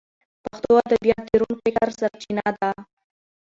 پښتو 0.43 0.69
ادبیات 0.85 1.23
د 1.29 1.31
روڼ 1.41 1.55
فکر 1.63 1.87
سرچینه 1.99 2.45
ده. 2.59 2.69